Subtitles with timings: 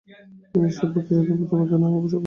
[0.51, 2.19] তিনি এই সভায় খ্রিস্ট ধর্মে ধর্মান্তরিত না হওয়ার শপথও নেন।